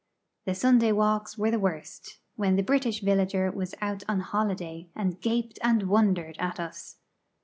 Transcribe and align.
The 0.45 0.55
Sunday 0.55 0.91
walks 0.91 1.37
were 1.37 1.51
the 1.51 1.59
worst; 1.59 2.17
when 2.35 2.55
the 2.55 2.63
British 2.63 3.01
villager 3.01 3.51
was 3.51 3.75
out 3.81 4.01
on 4.09 4.21
holiday, 4.21 4.89
and 4.95 5.21
gaped 5.21 5.59
and 5.63 5.83
wondered 5.83 6.37
at 6.39 6.59
us. 6.59 6.95